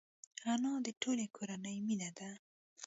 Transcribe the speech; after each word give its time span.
انا 0.51 0.71
د 0.85 0.87
ټولې 1.01 1.25
کورنۍ 1.37 1.77
مینه 1.87 2.09
ده 2.17 2.29